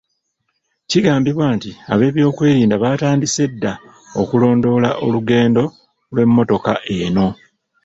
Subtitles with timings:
[0.89, 3.73] Kigambibwa nti ab'ebyokwerinda baatandise dda
[4.21, 5.63] okulondoola olugendo
[6.13, 7.27] lw'emmotoka eno.